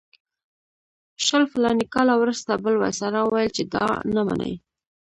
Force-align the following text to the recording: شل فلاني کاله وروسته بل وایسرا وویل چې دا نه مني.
شل 1.25 1.43
فلاني 1.53 1.85
کاله 1.93 2.13
وروسته 2.17 2.51
بل 2.63 2.75
وایسرا 2.77 3.21
وویل 3.23 3.51
چې 3.57 3.63
دا 3.73 3.85
نه 4.15 4.21
مني. 4.27 4.53